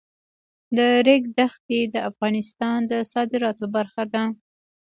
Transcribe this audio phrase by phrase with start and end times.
[0.77, 4.23] د ریګ دښتې د افغانستان د صادراتو برخه ده.